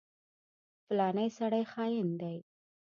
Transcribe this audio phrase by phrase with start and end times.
[0.85, 2.37] فلانی سړی خاين دی.